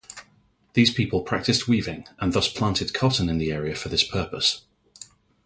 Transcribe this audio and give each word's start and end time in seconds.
These 0.73 0.91
people 0.91 1.21
practiced 1.21 1.67
weaving 1.67 2.07
and 2.17 2.33
thus 2.33 2.51
planted 2.51 2.91
cotton 2.91 3.29
in 3.29 3.37
the 3.37 3.51
area 3.51 3.75
for 3.75 3.89
this 3.89 4.03
purpose. 4.03 4.63